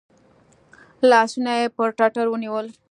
لاسونه 1.09 1.51
یې 1.59 1.67
پر 1.75 1.89
ټتر 1.97 2.25
ونیول. 2.29 2.67